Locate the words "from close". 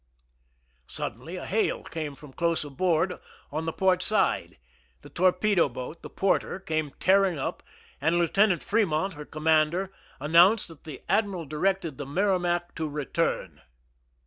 2.15-2.63